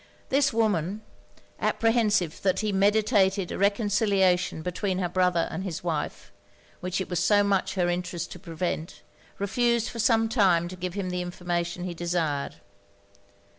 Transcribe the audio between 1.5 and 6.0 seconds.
apprehensive that he meditated a reconciliation between her brother and his